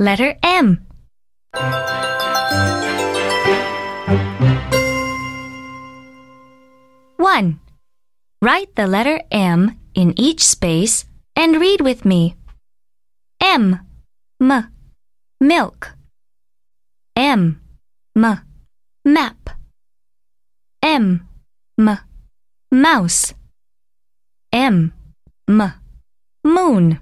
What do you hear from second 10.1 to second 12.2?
each space and read with